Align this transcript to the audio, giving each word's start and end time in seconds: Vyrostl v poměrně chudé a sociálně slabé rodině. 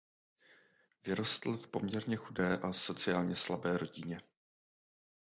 Vyrostl 1.05 1.57
v 1.57 1.67
poměrně 1.67 2.15
chudé 2.15 2.57
a 2.57 2.73
sociálně 2.73 3.35
slabé 3.35 3.77
rodině. 3.77 4.21